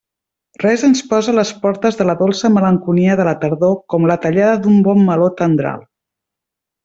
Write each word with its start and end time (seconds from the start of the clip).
Res 0.61 0.83
ens 0.85 1.01
posa 1.11 1.33
a 1.33 1.37
les 1.39 1.51
portes 1.65 1.99
de 1.99 2.07
la 2.09 2.15
dolça 2.21 2.51
malenconia 2.55 3.17
de 3.19 3.27
la 3.29 3.35
tardor 3.45 3.77
com 3.95 4.09
la 4.13 4.17
tallada 4.25 4.57
d'un 4.65 4.81
bon 4.89 5.05
meló 5.11 5.29
tendral. 5.43 5.85